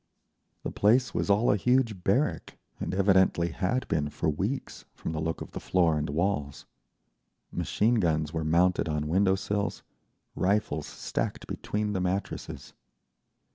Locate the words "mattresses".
12.01-12.73